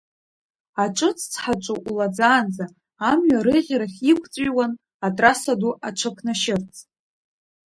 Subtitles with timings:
[0.83, 2.65] Аҿыц цҳаҿы улаӡаанӡа,
[3.09, 4.71] амҩа арыӷьарахь иқәҵәиуан,
[5.05, 6.73] атрасса ду аҽаԥнашьырц.